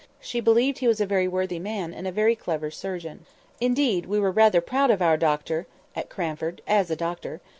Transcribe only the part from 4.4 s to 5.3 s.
proud of our